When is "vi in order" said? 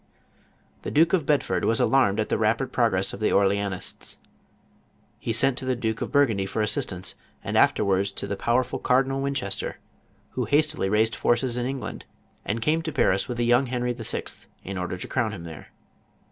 13.93-14.97